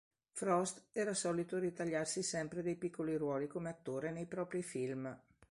Frost 0.31 0.87
era 0.93 1.13
solito 1.13 1.59
ritagliarsi 1.59 2.23
sempre 2.23 2.63
dei 2.63 2.75
piccoli 2.75 3.15
ruoli 3.17 3.45
come 3.45 3.69
attore 3.69 4.09
nei 4.09 4.25
propri 4.25 4.63
film. 4.63 5.15